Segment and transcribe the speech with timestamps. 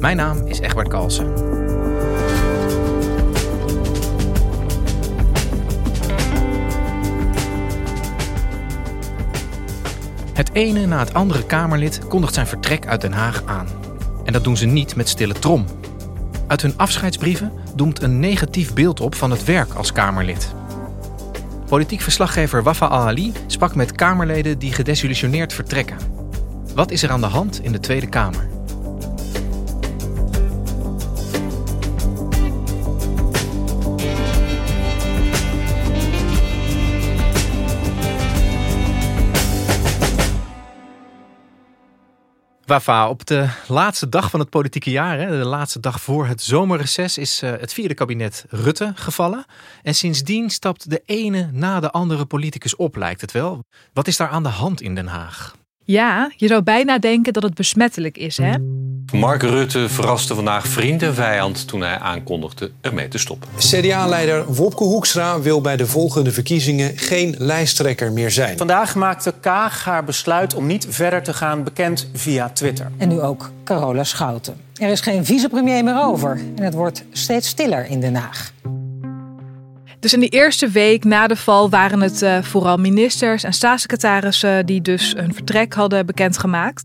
[0.00, 1.32] Mijn naam is Egbert Kalsen.
[10.32, 13.66] Het ene na het andere Kamerlid kondigt zijn vertrek uit Den Haag aan.
[14.24, 15.64] En dat doen ze niet met stille trom.
[16.46, 20.54] Uit hun afscheidsbrieven doemt een negatief beeld op van het werk als Kamerlid.
[21.66, 25.96] Politiek verslaggever Wafa Al-Ali sprak met Kamerleden die gedesillusioneerd vertrekken.
[26.74, 28.59] Wat is er aan de hand in de Tweede Kamer?
[42.70, 46.42] Wafa, op de laatste dag van het politieke jaar, hè, de laatste dag voor het
[46.42, 49.44] zomerreces, is uh, het vierde kabinet Rutte gevallen.
[49.82, 53.64] En sindsdien stapt de ene na de andere politicus op, lijkt het wel.
[53.92, 55.56] Wat is daar aan de hand in Den Haag?
[55.84, 58.54] Ja, je zou bijna denken dat het besmettelijk is, hè?
[59.12, 63.48] Mark Rutte verraste vandaag vriend en vijand toen hij aankondigde ermee te stoppen.
[63.56, 68.58] CDA-leider Wopke Hoekstra wil bij de volgende verkiezingen geen lijsttrekker meer zijn.
[68.58, 72.90] Vandaag maakte Kaag haar besluit om niet verder te gaan bekend via Twitter.
[72.98, 74.60] En nu ook Carola Schouten.
[74.74, 78.52] Er is geen vicepremier meer over en het wordt steeds stiller in Den Haag.
[80.00, 84.66] Dus in de eerste week na de val waren het uh, vooral ministers en staatssecretarissen
[84.66, 86.84] die dus hun vertrek hadden bekendgemaakt.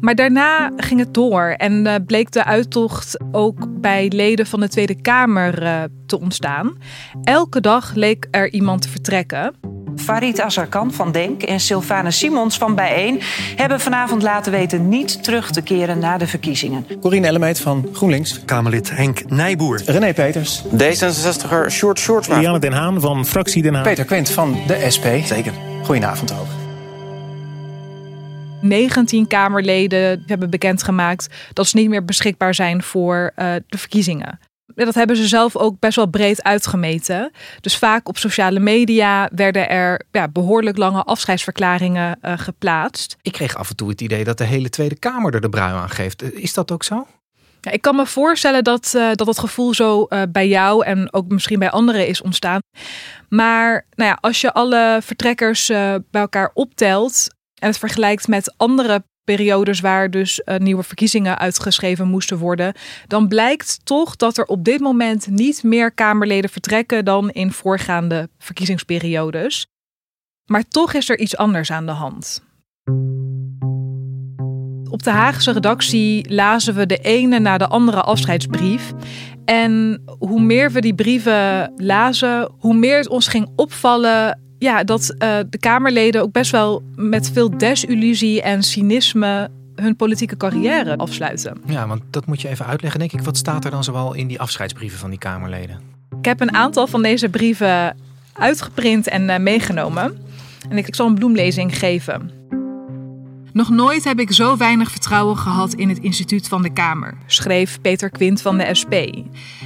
[0.00, 4.68] Maar daarna ging het door en uh, bleek de uittocht ook bij leden van de
[4.68, 6.76] Tweede Kamer uh, te ontstaan.
[7.22, 9.54] Elke dag leek er iemand te vertrekken.
[9.96, 13.20] Farid Azarkan van Denk en Sylvana Simons van Bijeen
[13.56, 16.86] hebben vanavond laten weten niet terug te keren na de verkiezingen.
[17.00, 18.44] Corine Ellemeet van GroenLinks.
[18.44, 19.82] Kamerlid Henk Nijboer.
[19.84, 20.62] René Peters.
[20.64, 22.38] D66er Short Shortsma.
[22.38, 23.82] Lianne Den Haan van Fractie Den Haan.
[23.82, 25.06] Peter Quint van de SP.
[25.24, 25.52] Zeker.
[25.82, 26.55] Goedenavond ook.
[28.68, 34.38] 19 Kamerleden hebben bekendgemaakt dat ze niet meer beschikbaar zijn voor uh, de verkiezingen.
[34.84, 37.30] Dat hebben ze zelf ook best wel breed uitgemeten.
[37.60, 43.16] Dus vaak op sociale media werden er ja, behoorlijk lange afscheidsverklaringen uh, geplaatst.
[43.22, 45.74] Ik kreeg af en toe het idee dat de hele Tweede Kamer er de brui
[45.74, 46.34] aan geeft.
[46.34, 47.06] Is dat ook zo?
[47.60, 51.12] Ja, ik kan me voorstellen dat, uh, dat het gevoel zo uh, bij jou en
[51.12, 52.60] ook misschien bij anderen is ontstaan.
[53.28, 59.04] Maar nou ja, als je alle vertrekkers bij elkaar optelt en het vergelijkt met andere
[59.24, 62.74] periodes waar dus uh, nieuwe verkiezingen uitgeschreven moesten worden,
[63.06, 68.28] dan blijkt toch dat er op dit moment niet meer Kamerleden vertrekken dan in voorgaande
[68.38, 69.66] verkiezingsperiodes.
[70.44, 72.42] Maar toch is er iets anders aan de hand.
[74.90, 78.92] Op de Haagse redactie lazen we de ene na de andere afscheidsbrief.
[79.44, 85.14] En hoe meer we die brieven lazen, hoe meer het ons ging opvallen ja, dat
[85.18, 91.60] uh, de Kamerleden ook best wel met veel desillusie en cynisme hun politieke carrière afsluiten.
[91.66, 93.20] Ja, want dat moet je even uitleggen, denk ik.
[93.20, 95.80] Wat staat er dan zoal in die afscheidsbrieven van die Kamerleden?
[96.18, 97.96] Ik heb een aantal van deze brieven
[98.32, 100.18] uitgeprint en uh, meegenomen.
[100.68, 102.30] En ik, ik zal een bloemlezing geven.
[103.52, 107.80] Nog nooit heb ik zo weinig vertrouwen gehad in het instituut van de Kamer, schreef
[107.80, 108.94] Peter Quint van de SP.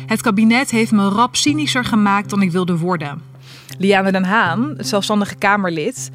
[0.06, 3.29] Het kabinet heeft me rap cynischer gemaakt dan ik wilde worden.
[3.78, 6.10] Liane Den Haan, zelfstandige Kamerlid,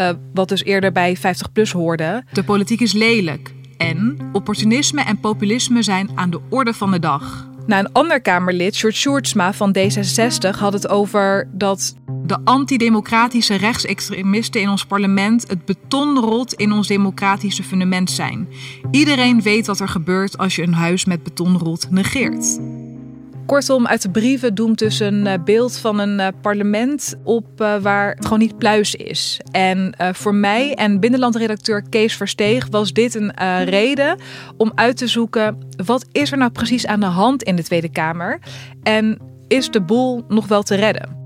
[0.00, 2.24] uh, wat dus eerder bij 50PLUS hoorde.
[2.32, 7.48] De politiek is lelijk en opportunisme en populisme zijn aan de orde van de dag.
[7.66, 11.94] Nou, een ander Kamerlid, Sjoerd Sjoerdsma van D66, had het over dat
[12.26, 18.48] de antidemocratische rechtsextremisten in ons parlement het betonrot in ons democratische fundament zijn.
[18.90, 22.58] Iedereen weet wat er gebeurt als je een huis met betonrot negeert.
[23.46, 27.76] Kortom, uit de brieven doemt dus een eh, beeld van een eh, parlement op uh,
[27.76, 29.40] waar het gewoon niet pluis is.
[29.50, 33.32] En voor mij en binnenlandredacteur Kees Versteeg was dit een
[33.64, 34.18] reden
[34.56, 37.90] om uit te zoeken wat is er nou precies aan de hand in de Tweede
[37.90, 38.38] Kamer
[38.82, 41.25] en is de boel nog wel te redden.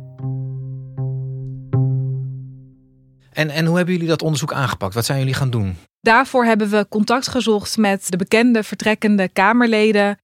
[3.33, 4.95] En, en hoe hebben jullie dat onderzoek aangepakt?
[4.95, 5.77] Wat zijn jullie gaan doen?
[6.01, 10.19] Daarvoor hebben we contact gezocht met de bekende vertrekkende Kamerleden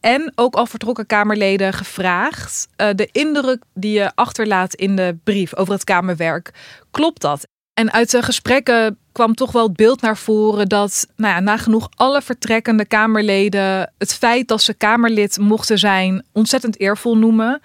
[0.00, 2.68] en ook al vertrokken Kamerleden gevraagd.
[2.76, 6.50] Uh, de indruk die je achterlaat in de brief over het Kamerwerk,
[6.90, 7.46] klopt dat?
[7.74, 11.88] En uit de gesprekken kwam toch wel het beeld naar voren dat nou ja, nagenoeg
[11.94, 17.60] alle vertrekkende Kamerleden het feit dat ze Kamerlid mochten zijn ontzettend eervol noemen.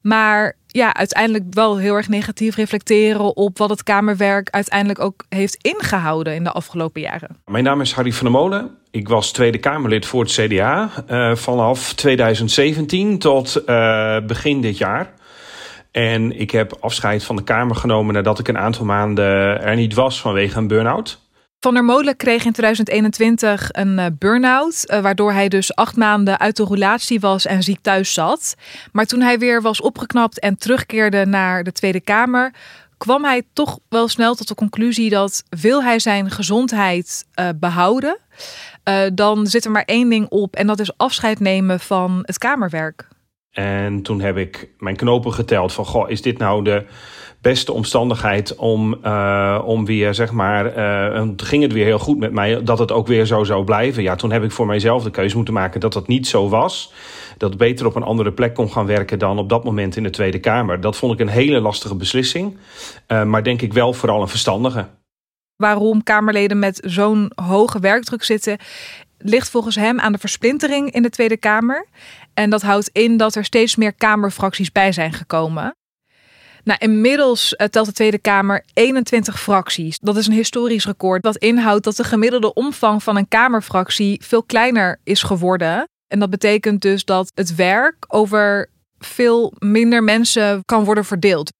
[0.00, 5.58] Maar ja, uiteindelijk wel heel erg negatief reflecteren op wat het Kamerwerk uiteindelijk ook heeft
[5.60, 7.36] ingehouden in de afgelopen jaren.
[7.44, 8.70] Mijn naam is Harry van der Molen.
[8.90, 15.12] Ik was Tweede Kamerlid voor het CDA eh, vanaf 2017 tot uh, begin dit jaar.
[15.90, 19.94] En ik heb afscheid van de Kamer genomen nadat ik een aantal maanden er niet
[19.94, 21.25] was vanwege een burn-out.
[21.66, 26.38] Van der Molen kreeg in 2021 een uh, burn-out, uh, waardoor hij dus acht maanden
[26.38, 28.54] uit de roulatie was en ziek thuis zat.
[28.92, 32.54] Maar toen hij weer was opgeknapt en terugkeerde naar de Tweede Kamer,
[32.98, 38.18] kwam hij toch wel snel tot de conclusie dat wil hij zijn gezondheid uh, behouden,
[39.12, 43.08] dan zit er maar één ding op en dat is afscheid nemen van het Kamerwerk.
[43.50, 46.84] En toen heb ik mijn knopen geteld van, goh, is dit nou de
[47.40, 50.78] beste omstandigheid om, uh, om weer, zeg maar,
[51.16, 54.02] uh, ging het weer heel goed met mij, dat het ook weer zo zou blijven.
[54.02, 56.92] Ja, toen heb ik voor mijzelf de keuze moeten maken dat dat niet zo was.
[57.36, 60.10] Dat beter op een andere plek kon gaan werken dan op dat moment in de
[60.10, 60.80] Tweede Kamer.
[60.80, 62.56] Dat vond ik een hele lastige beslissing,
[63.08, 64.86] uh, maar denk ik wel vooral een verstandige.
[65.56, 68.58] Waarom Kamerleden met zo'n hoge werkdruk zitten,
[69.18, 71.86] ligt volgens hem aan de versplintering in de Tweede Kamer.
[72.34, 75.74] En dat houdt in dat er steeds meer Kamerfracties bij zijn gekomen.
[76.66, 79.98] Nou, inmiddels uh, telt de Tweede Kamer 21 fracties.
[79.98, 81.22] Dat is een historisch record.
[81.22, 85.88] Dat inhoudt dat de gemiddelde omvang van een Kamerfractie veel kleiner is geworden.
[86.06, 91.52] En dat betekent dus dat het werk over veel minder mensen kan worden verdeeld.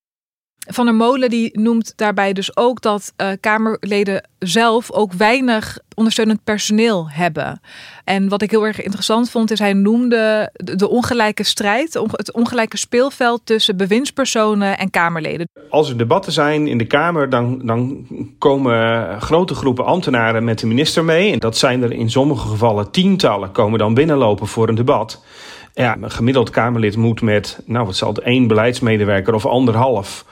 [0.68, 6.44] Van der Molen die noemt daarbij dus ook dat uh, Kamerleden zelf ook weinig ondersteunend
[6.44, 7.60] personeel hebben.
[8.04, 12.76] En wat ik heel erg interessant vond, is hij noemde de ongelijke strijd, het ongelijke
[12.76, 15.48] speelveld tussen bewindspersonen en Kamerleden.
[15.70, 18.06] Als er debatten zijn in de Kamer, dan, dan
[18.38, 21.32] komen grote groepen ambtenaren met de minister mee.
[21.32, 25.24] En dat zijn er in sommige gevallen tientallen, komen dan binnenlopen voor een debat.
[25.74, 30.24] Ja, een gemiddeld Kamerlid moet met, nou wat zal het, één beleidsmedewerker of anderhalf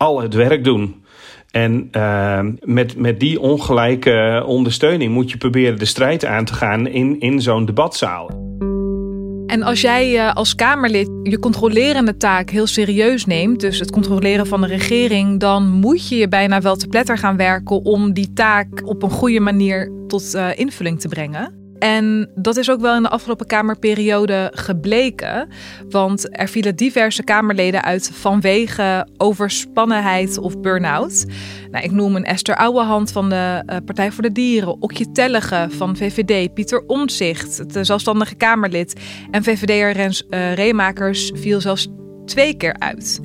[0.00, 1.04] al het werk doen.
[1.50, 6.86] En uh, met, met die ongelijke ondersteuning moet je proberen de strijd aan te gaan
[6.86, 8.30] in, in zo'n debatzaal.
[9.46, 14.46] En als jij uh, als Kamerlid je controlerende taak heel serieus neemt, dus het controleren
[14.46, 18.32] van de regering, dan moet je je bijna wel te pletter gaan werken om die
[18.32, 21.59] taak op een goede manier tot uh, invulling te brengen.
[21.80, 25.48] En dat is ook wel in de afgelopen Kamerperiode gebleken.
[25.88, 31.24] Want er vielen diverse Kamerleden uit vanwege overspannenheid of burn-out.
[31.70, 35.66] Nou, ik noem een Esther Ouwehand van de uh, Partij voor de Dieren, Okje Tellige
[35.70, 39.00] van VVD, Pieter Omtzigt, de zelfstandige Kamerlid.
[39.30, 41.88] En VVD'er Rens uh, Reemakers viel zelfs
[42.24, 43.20] twee keer uit.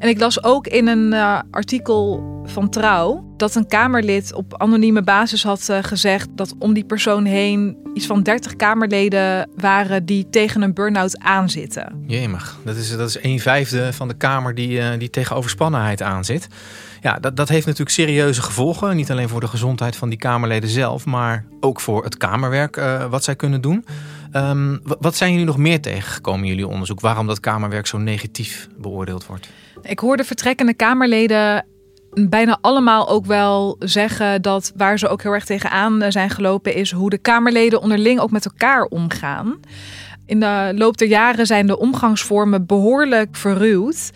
[0.00, 5.02] En ik las ook in een uh, artikel van Trouw dat een Kamerlid op anonieme
[5.02, 10.28] basis had uh, gezegd dat om die persoon heen iets van 30 Kamerleden waren die
[10.30, 12.04] tegen een burn-out aanzitten.
[12.06, 16.02] Jemig, dat is, dat is een vijfde van de Kamer die, uh, die tegen overspannenheid
[16.02, 16.48] aanzit.
[17.00, 18.96] Ja, dat, dat heeft natuurlijk serieuze gevolgen.
[18.96, 22.80] Niet alleen voor de gezondheid van die Kamerleden zelf, maar ook voor het Kamerwerk
[23.10, 23.84] wat zij kunnen doen.
[24.32, 27.00] Um, wat zijn jullie nog meer tegengekomen in jullie onderzoek?
[27.00, 29.48] Waarom dat Kamerwerk zo negatief beoordeeld wordt?
[29.82, 31.66] Ik hoorde vertrekkende Kamerleden
[32.10, 36.92] bijna allemaal ook wel zeggen dat waar ze ook heel erg tegenaan zijn gelopen is
[36.92, 39.60] hoe de Kamerleden onderling ook met elkaar omgaan.
[40.26, 44.10] In de loop der jaren zijn de omgangsvormen behoorlijk verruwd.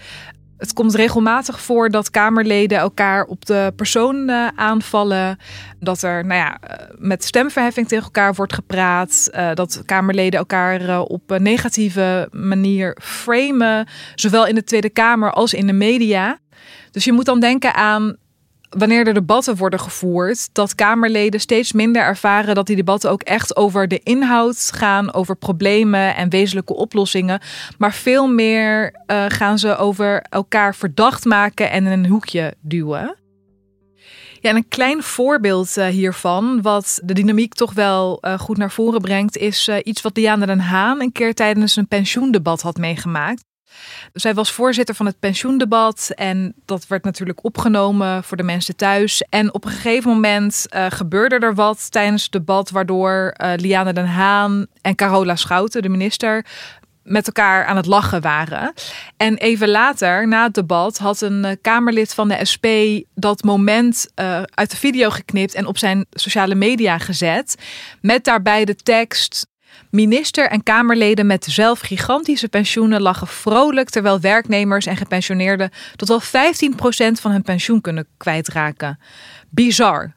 [0.65, 5.39] Het komt regelmatig voor dat Kamerleden elkaar op de persoon uh, aanvallen.
[5.81, 9.29] Dat er nou ja, eh, met stemverheffing tegen elkaar wordt gepraat.
[9.35, 13.89] Uh, dat Kamerleden elkaar op een negatieve manier framen.
[14.15, 16.39] Zowel in de Tweede Kamer als in de media.
[16.91, 18.17] Dus je moet dan denken aan
[18.77, 23.57] wanneer er debatten worden gevoerd, dat Kamerleden steeds minder ervaren dat die debatten ook echt
[23.57, 27.41] over de inhoud gaan, over problemen en wezenlijke oplossingen.
[27.79, 33.17] Maar veel meer uh, gaan ze over elkaar verdacht maken en in een hoekje duwen.
[34.41, 38.71] Ja, en een klein voorbeeld uh, hiervan, wat de dynamiek toch wel uh, goed naar
[38.71, 43.45] voren brengt, is iets wat Diana den Haan een keer tijdens een pensioendebat had meegemaakt.
[44.13, 49.25] Zij was voorzitter van het pensioendebat en dat werd natuurlijk opgenomen voor de mensen thuis.
[49.29, 53.93] En op een gegeven moment uh, gebeurde er wat tijdens het debat, waardoor uh, Liane
[53.93, 56.47] den Haan en Carola Schouten, de minister,
[57.03, 58.73] met elkaar aan het lachen waren.
[59.17, 62.67] En even later, na het debat, had een uh, Kamerlid van de SP
[63.15, 64.11] dat moment
[64.55, 67.63] uit de video geknipt en op zijn sociale media gezet.
[68.01, 69.47] Met daarbij de tekst.
[69.91, 76.23] Minister en Kamerleden met zelf gigantische pensioenen lachen vrolijk terwijl werknemers en gepensioneerden tot wel
[76.23, 76.25] 15%
[77.21, 78.99] van hun pensioen kunnen kwijtraken.
[79.51, 80.15] Bizar.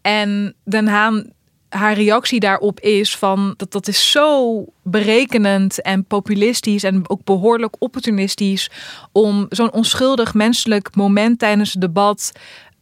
[0.00, 1.32] En Den Haan
[1.74, 7.76] haar reactie daarop is van dat dat is zo berekenend en populistisch en ook behoorlijk
[7.78, 8.70] opportunistisch
[9.12, 12.32] om zo'n onschuldig menselijk moment tijdens het debat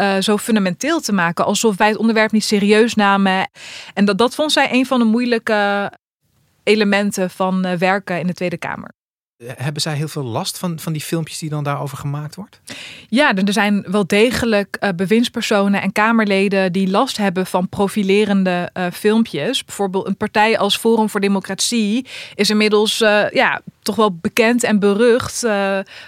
[0.01, 3.51] uh, zo fundamenteel te maken, alsof wij het onderwerp niet serieus namen.
[3.95, 5.93] En dat, dat vond zij een van de moeilijke
[6.63, 8.99] elementen van uh, werken in de Tweede Kamer.
[9.47, 12.61] Hebben zij heel veel last van, van die filmpjes die dan daarover gemaakt wordt?
[13.09, 18.87] Ja, er zijn wel degelijk uh, bewindspersonen en Kamerleden die last hebben van profilerende uh,
[18.93, 19.65] filmpjes.
[19.65, 24.79] Bijvoorbeeld een partij als Forum voor Democratie is inmiddels uh, ja, toch wel bekend en
[24.79, 25.47] berucht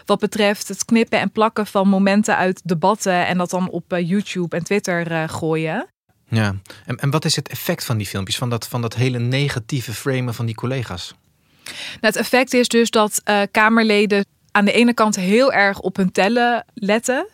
[0.05, 4.57] wat betreft het knippen en plakken van momenten uit debatten en dat dan op YouTube
[4.57, 5.87] en Twitter gooien.
[6.29, 6.55] Ja,
[6.87, 9.93] en, en wat is het effect van die filmpjes, van dat, van dat hele negatieve
[9.93, 11.15] framen van die collega's?
[11.65, 15.97] Nou, het effect is dus dat uh, Kamerleden aan de ene kant heel erg op
[15.97, 17.27] hun tellen letten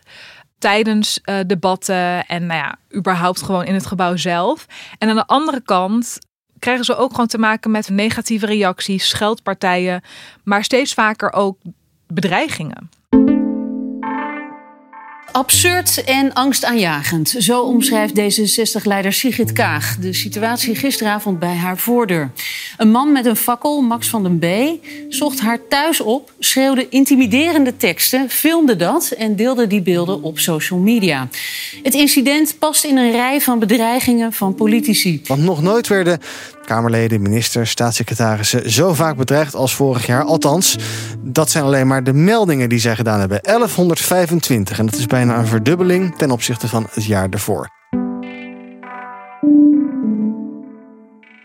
[0.59, 4.67] tijdens uh, debatten en nou ja, überhaupt gewoon in het gebouw zelf.
[4.99, 6.19] En aan de andere kant
[6.59, 10.03] krijgen ze ook gewoon te maken met negatieve reacties, scheldpartijen,
[10.45, 11.59] maar steeds vaker ook
[12.07, 12.91] bedreigingen.
[15.39, 17.35] Absurd en angstaanjagend.
[17.39, 22.31] Zo omschrijft D66-leider Sigrid Kaag de situatie gisteravond bij haar voordeur.
[22.77, 24.47] Een man met een fakkel, Max van den B,
[25.09, 30.79] zocht haar thuis op, schreeuwde intimiderende teksten, filmde dat en deelde die beelden op social
[30.79, 31.29] media.
[31.83, 35.21] Het incident past in een rij van bedreigingen van politici.
[35.27, 36.21] Want nog nooit werden
[36.69, 40.23] Kamerleden, ministers, staatssecretarissen zo vaak bedreigd als vorig jaar.
[40.23, 40.79] Althans,
[41.19, 43.39] dat zijn alleen maar de meldingen die zij gedaan hebben.
[43.43, 47.77] 1125 en dat is bijna een verdubbeling ten opzichte van het jaar ervoor.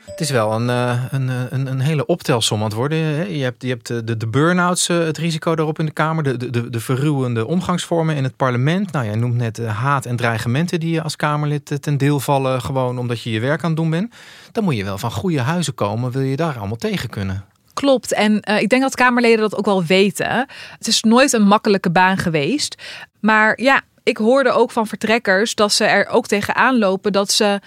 [0.06, 2.98] Het is wel een, een, een, een hele optelsom aan het worden.
[3.38, 6.24] Je hebt, je hebt de, de burn-outs, het risico daarop in de Kamer.
[6.24, 8.92] De, de, de verruwende omgangsvormen in het parlement.
[8.92, 12.62] Nou, jij noemt net haat en dreigementen die je als Kamerlid ten deel vallen.
[12.62, 14.16] Gewoon omdat je je werk aan het doen bent.
[14.52, 16.12] Dan moet je wel van goede huizen komen.
[16.12, 17.44] Wil je daar allemaal tegen kunnen?
[17.84, 18.14] Klopt.
[18.14, 20.48] En uh, ik denk dat Kamerleden dat ook wel weten.
[20.78, 22.82] Het is nooit een makkelijke baan geweest.
[23.20, 27.60] Maar ja, ik hoorde ook van vertrekkers dat ze er ook tegenaan lopen dat ze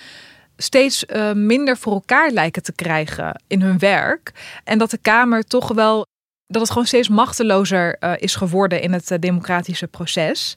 [0.56, 4.32] steeds uh, minder voor elkaar lijken te krijgen in hun werk.
[4.64, 6.06] En dat de Kamer toch wel.
[6.46, 10.56] dat het gewoon steeds machtelozer uh, is geworden in het democratische proces.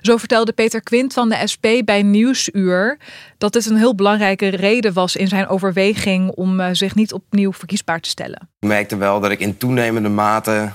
[0.00, 2.98] Zo vertelde Peter Quint van de SP bij Nieuwsuur
[3.38, 8.00] dat het een heel belangrijke reden was in zijn overweging om zich niet opnieuw verkiesbaar
[8.00, 8.48] te stellen.
[8.60, 10.72] Ik merkte wel dat ik in toenemende mate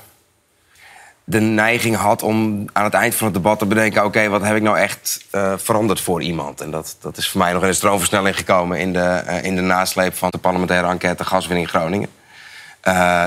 [1.28, 4.56] de neiging had om aan het eind van het debat te bedenken: oké, wat heb
[4.56, 6.62] ik nou echt uh, veranderd voor iemand?
[6.62, 9.56] En dat, dat is voor mij nog in een stroomversnelling gekomen in de, uh, in
[9.56, 12.10] de nasleep van de parlementaire enquête gaswinning Groningen.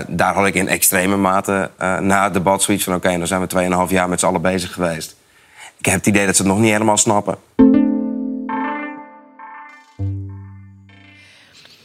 [0.07, 1.71] Daar had ik in extreme mate
[2.01, 4.43] na het debat zoiets van: oké, okay, dan zijn we 2,5 jaar met z'n allen
[4.43, 5.17] bezig geweest.
[5.79, 7.37] Ik heb het idee dat ze het nog niet helemaal snappen.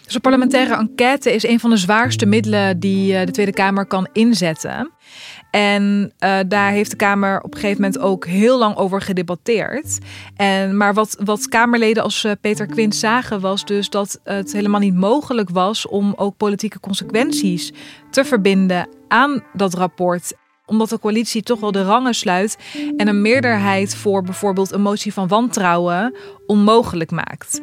[0.04, 4.08] Dus een parlementaire enquête is een van de zwaarste middelen die de Tweede Kamer kan
[4.12, 4.92] inzetten.
[5.52, 9.98] En uh, daar heeft de Kamer op een gegeven moment ook heel lang over gedebatteerd.
[10.36, 14.80] En, maar wat, wat Kamerleden als uh, Peter Quint zagen was dus dat het helemaal
[14.80, 17.72] niet mogelijk was om ook politieke consequenties
[18.10, 20.34] te verbinden aan dat rapport
[20.66, 22.58] omdat de coalitie toch wel de rangen sluit
[22.98, 26.16] en een meerderheid voor bijvoorbeeld een motie van wantrouwen
[26.46, 27.62] onmogelijk maakt.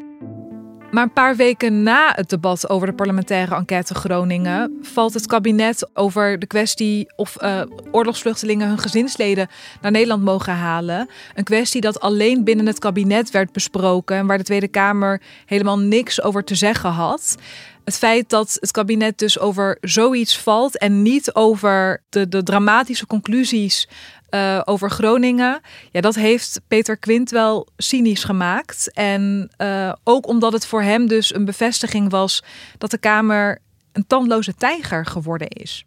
[0.91, 5.89] Maar een paar weken na het debat over de parlementaire enquête Groningen valt het kabinet
[5.95, 9.49] over de kwestie of uh, oorlogsvluchtelingen hun gezinsleden
[9.81, 11.09] naar Nederland mogen halen.
[11.35, 15.79] Een kwestie dat alleen binnen het kabinet werd besproken en waar de Tweede Kamer helemaal
[15.79, 17.37] niks over te zeggen had.
[17.85, 23.07] Het feit dat het kabinet dus over zoiets valt en niet over de, de dramatische
[23.07, 23.89] conclusies
[24.31, 25.61] uh, over Groningen.
[25.91, 28.93] Ja, dat heeft Peter Quint wel cynisch gemaakt.
[28.93, 32.45] En uh, ook omdat het voor hem dus een bevestiging was
[32.79, 33.59] dat de Kamer
[33.93, 35.85] een tandloze tijger geworden is.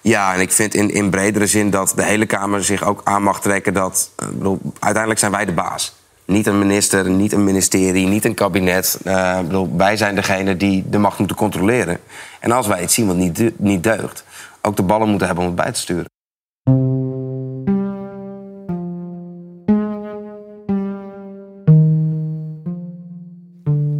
[0.00, 3.22] Ja, en ik vind in, in bredere zin dat de hele Kamer zich ook aan
[3.22, 4.10] mag trekken dat.
[4.22, 5.95] Uh, bedoel, uiteindelijk zijn wij de baas.
[6.26, 9.00] Niet een minister, niet een ministerie, niet een kabinet.
[9.04, 11.98] Uh, bedoel, wij zijn degene die de macht moeten controleren.
[12.40, 14.24] En als wij iets zien wat niet, niet deugt,
[14.62, 16.04] ook de ballen moeten hebben om het bij te sturen.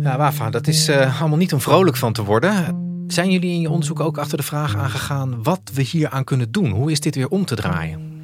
[0.00, 2.84] Ja, Wafa, dat is uh, allemaal niet om vrolijk van te worden.
[3.06, 6.52] Zijn jullie in je onderzoek ook achter de vraag aangegaan wat we hier aan kunnen
[6.52, 6.70] doen?
[6.70, 8.15] Hoe is dit weer om te draaien?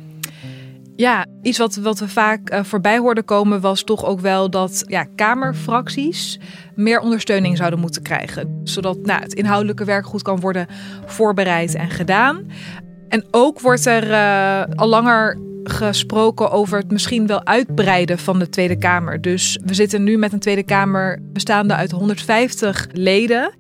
[1.03, 4.85] Ja, iets wat, wat we vaak uh, voorbij hoorden komen was toch ook wel dat
[4.87, 6.39] ja, Kamerfracties
[6.75, 8.61] meer ondersteuning zouden moeten krijgen.
[8.65, 10.67] Zodat nou, het inhoudelijke werk goed kan worden
[11.07, 12.51] voorbereid en gedaan.
[13.09, 18.49] En ook wordt er uh, al langer gesproken over het misschien wel uitbreiden van de
[18.49, 19.21] Tweede Kamer.
[19.21, 23.53] Dus we zitten nu met een Tweede Kamer bestaande uit 150 leden.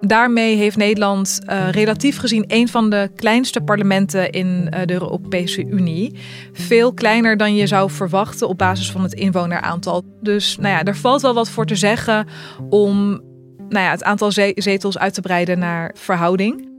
[0.00, 5.64] Daarmee heeft Nederland uh, relatief gezien een van de kleinste parlementen in uh, de Europese
[5.64, 6.18] Unie.
[6.52, 10.04] Veel kleiner dan je zou verwachten op basis van het inwoneraantal.
[10.20, 12.26] Dus nou ja, er valt wel wat voor te zeggen
[12.68, 13.20] om
[13.68, 16.69] nou ja, het aantal zetels uit te breiden naar verhouding.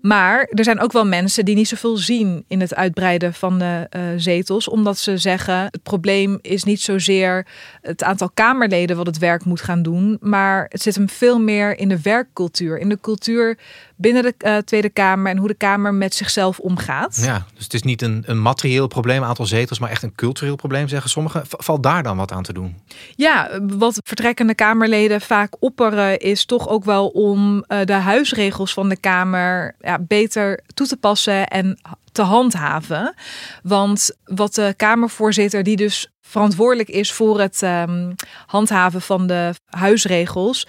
[0.00, 3.86] Maar er zijn ook wel mensen die niet zoveel zien in het uitbreiden van de
[3.96, 7.46] uh, zetels, omdat ze zeggen: het probleem is niet zozeer
[7.80, 11.78] het aantal Kamerleden wat het werk moet gaan doen, maar het zit hem veel meer
[11.78, 13.58] in de werkcultuur, in de cultuur
[14.00, 17.20] binnen de uh, Tweede Kamer en hoe de Kamer met zichzelf omgaat.
[17.24, 20.56] Ja, dus het is niet een, een materieel probleem, aantal zetels, maar echt een cultureel
[20.56, 21.42] probleem, zeggen sommigen.
[21.46, 22.76] Valt daar dan wat aan te doen?
[23.16, 28.88] Ja, wat vertrekkende Kamerleden vaak opperen, is toch ook wel om uh, de huisregels van
[28.88, 31.78] de Kamer beter toe te passen en
[32.12, 33.14] te handhaven.
[33.62, 38.14] Want wat de Kamervoorzitter, die dus verantwoordelijk is voor het um,
[38.46, 40.66] handhaven van de huisregels,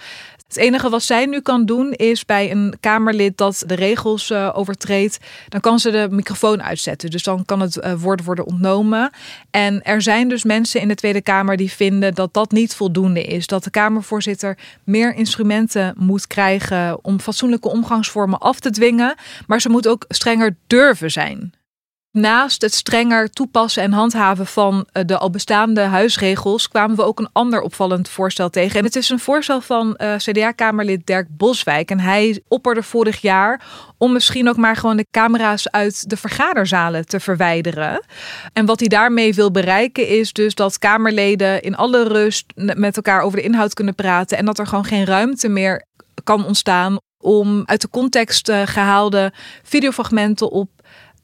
[0.54, 4.50] het enige wat zij nu kan doen is bij een Kamerlid dat de regels uh,
[4.54, 5.18] overtreedt,
[5.48, 7.10] dan kan ze de microfoon uitzetten.
[7.10, 9.10] Dus dan kan het uh, woord worden ontnomen.
[9.50, 13.22] En er zijn dus mensen in de Tweede Kamer die vinden dat dat niet voldoende
[13.22, 13.46] is.
[13.46, 19.14] Dat de Kamervoorzitter meer instrumenten moet krijgen om fatsoenlijke omgangsvormen af te dwingen.
[19.46, 21.52] Maar ze moet ook strenger durven zijn.
[22.12, 27.18] Naast het strenger toepassen en handhaven van eh, de al bestaande huisregels kwamen we ook
[27.18, 28.78] een ander opvallend voorstel tegen.
[28.78, 31.90] En het is een voorstel van uh, CDA-Kamerlid Dirk Boswijk.
[31.90, 33.64] En hij opperde vorig jaar
[33.98, 38.04] om misschien ook maar gewoon de camera's uit de vergaderzalen te verwijderen.
[38.52, 43.22] En wat hij daarmee wil bereiken is dus dat Kamerleden in alle rust met elkaar
[43.22, 44.38] over de inhoud kunnen praten.
[44.38, 45.84] En dat er gewoon geen ruimte meer
[46.24, 49.32] kan ontstaan om uit de context uh, gehaalde
[49.62, 50.70] videofragmenten op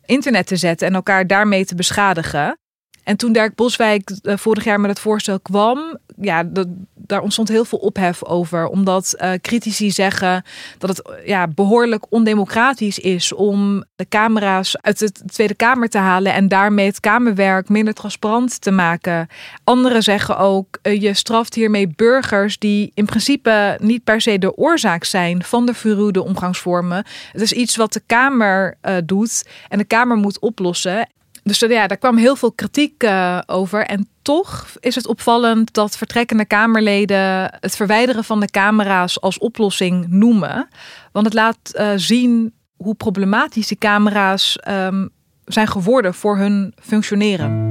[0.09, 2.59] internet te zetten en elkaar daarmee te beschadigen.
[3.05, 7.49] En toen Dirk Boswijk uh, vorig jaar met het voorstel kwam, ja, dat, daar ontstond
[7.49, 8.67] heel veel ophef over.
[8.67, 10.43] Omdat uh, critici zeggen
[10.79, 16.33] dat het ja, behoorlijk ondemocratisch is om de camera's uit de Tweede Kamer te halen
[16.33, 19.29] en daarmee het Kamerwerk minder transparant te maken.
[19.65, 24.57] Anderen zeggen ook, uh, je straft hiermee burgers die in principe niet per se de
[24.57, 27.05] oorzaak zijn van de verruwde omgangsvormen.
[27.33, 31.09] Het is iets wat de Kamer doet en de Kamer moet oplossen.
[31.49, 33.87] Dus ja, daar kwam heel veel kritiek uh, over.
[33.87, 40.07] En toch is het opvallend dat vertrekkende Kamerleden het verwijderen van de camera's als oplossing
[40.09, 40.69] noemen.
[41.13, 45.11] Want het laat uh, zien hoe problematisch die camera's um,
[45.45, 47.68] zijn geworden voor hun functioneren.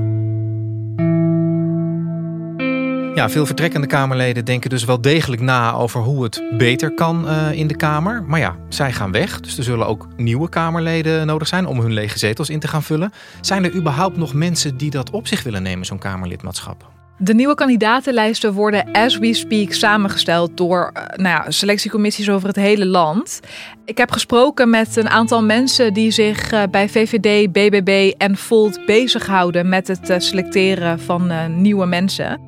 [3.18, 7.52] Ja, veel vertrekkende Kamerleden denken dus wel degelijk na over hoe het beter kan uh,
[7.52, 8.24] in de Kamer.
[8.24, 11.94] Maar ja, zij gaan weg, dus er zullen ook nieuwe Kamerleden nodig zijn om hun
[11.94, 13.12] lege zetels in te gaan vullen.
[13.42, 16.92] Zijn er überhaupt nog mensen die dat op zich willen nemen, zo'n Kamerlidmaatschap?
[17.18, 22.86] De nieuwe kandidatenlijsten worden as we speak samengesteld door nou ja, selectiecommissies over het hele
[22.86, 23.40] land.
[23.86, 28.86] Ik heb gesproken met een aantal mensen die zich uh, bij VVD, BBB en Volt
[28.86, 32.47] bezighouden met het selecteren van nieuwe mensen.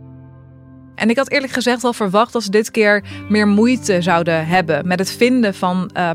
[1.00, 4.88] En ik had eerlijk gezegd wel verwacht dat ze dit keer meer moeite zouden hebben
[4.88, 6.10] met het vinden van uh,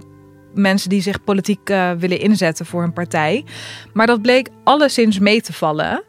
[0.55, 3.45] mensen die zich politiek uh, willen inzetten voor een partij.
[3.93, 6.03] Maar dat bleek alleszins mee te vallen.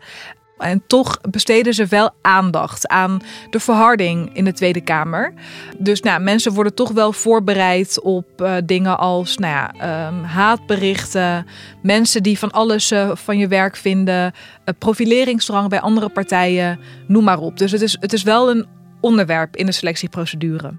[0.57, 5.33] En toch besteden ze wel aandacht aan de verharding in de Tweede Kamer.
[5.77, 11.45] Dus nou, mensen worden toch wel voorbereid op uh, dingen als nou ja, um, haatberichten,
[11.81, 17.23] mensen die van alles uh, van je werk vinden, uh, profileringsdrang bij andere partijen, noem
[17.23, 17.57] maar op.
[17.57, 18.65] Dus het is, het is wel een
[19.01, 20.73] onderwerp in de selectieprocedure.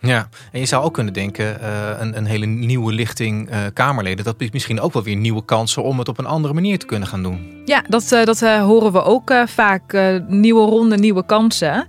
[0.00, 4.24] Ja, en je zou ook kunnen denken, uh, een, een, hele nieuwe lichting uh, Kamerleden,
[4.24, 6.86] dat biedt misschien ook wel weer nieuwe kansen om het op een andere manier te
[6.86, 7.62] kunnen gaan doen.
[7.64, 9.92] Ja, dat, uh, dat horen we ook vaak.
[10.28, 11.86] nieuwe ronde, nieuwe kansen.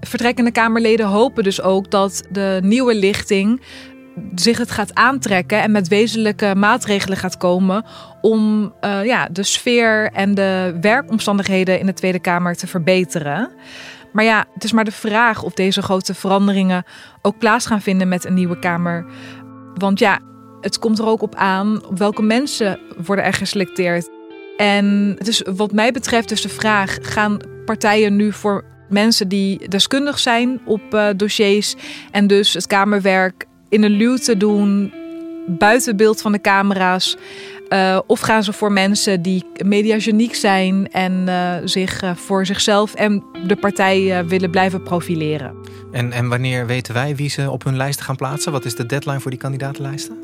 [0.00, 3.62] Vertrekkende Kamerleden hopen dus ook dat de nieuwe lichting
[4.34, 7.84] zich het gaat aantrekken en met wezenlijke maatregelen gaat komen
[8.20, 13.50] om ja, de sfeer en de werkomstandigheden in de Tweede Kamer te verbeteren.
[14.14, 16.84] Maar ja, het is maar de vraag of deze grote veranderingen
[17.22, 19.06] ook plaats gaan vinden met een nieuwe Kamer.
[19.74, 20.20] Want ja,
[20.60, 24.10] het komt er ook op aan op welke mensen worden er geselecteerd.
[24.56, 29.68] En het is wat mij betreft dus de vraag: gaan partijen nu voor mensen die
[29.68, 31.74] deskundig zijn op uh, dossiers
[32.10, 34.92] en dus het Kamerwerk in een luwte doen,
[35.46, 37.16] buiten beeld van de camera's?
[37.68, 42.94] Uh, of gaan ze voor mensen die mediageniek zijn en uh, zich uh, voor zichzelf
[42.94, 45.54] en de partij willen blijven profileren?
[45.92, 48.52] En, en wanneer weten wij wie ze op hun lijsten gaan plaatsen?
[48.52, 50.22] Wat is de deadline voor die kandidatenlijsten?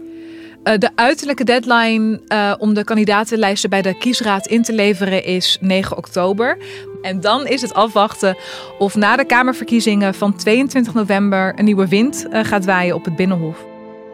[0.62, 2.20] de uiterlijke deadline
[2.59, 6.59] om de kandidatenlijsten bij de kiesraad in te leveren is 9 oktober.
[7.03, 8.37] En dan is het afwachten
[8.79, 13.57] of na de Kamerverkiezingen van 22 november een nieuwe wind gaat waaien op het Binnenhof.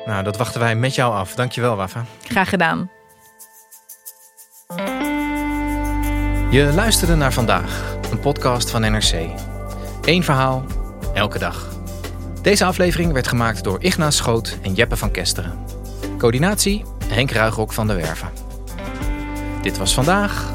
[0.06, 1.34] Nou, dat wachten wij met jou af.
[1.34, 2.04] Dankjewel, Wafa.
[2.22, 2.90] Graag gedaan.
[6.50, 9.12] Je luisterde naar vandaag, een podcast van NRC.
[10.04, 10.64] Eén verhaal,
[11.14, 11.68] elke dag.
[12.42, 15.58] Deze aflevering werd gemaakt door Ignaas Schoot en Jeppe van Kesteren.
[16.18, 18.28] Coördinatie Henk Ruigrok van de Werven.
[19.62, 20.50] Dit was vandaag,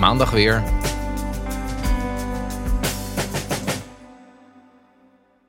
[0.00, 0.62] maandag weer